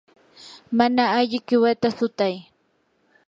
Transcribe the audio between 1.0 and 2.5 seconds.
alli qiwata sutay.